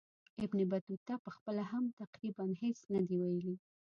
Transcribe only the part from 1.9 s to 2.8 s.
تقریبا هیڅ